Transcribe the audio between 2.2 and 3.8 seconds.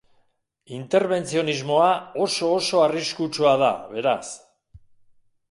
oso-oso arriskutsua da,